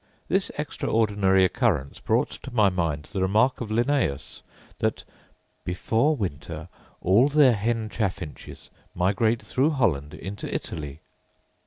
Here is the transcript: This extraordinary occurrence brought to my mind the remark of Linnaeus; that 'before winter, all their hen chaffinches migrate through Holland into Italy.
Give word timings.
This 0.27 0.49
extraordinary 0.57 1.45
occurrence 1.45 1.99
brought 1.99 2.31
to 2.41 2.49
my 2.51 2.69
mind 2.69 3.03
the 3.13 3.21
remark 3.21 3.61
of 3.61 3.69
Linnaeus; 3.69 4.41
that 4.79 5.03
'before 5.63 6.15
winter, 6.15 6.69
all 7.01 7.29
their 7.29 7.53
hen 7.53 7.87
chaffinches 7.87 8.71
migrate 8.95 9.43
through 9.43 9.69
Holland 9.69 10.15
into 10.15 10.51
Italy. 10.51 11.01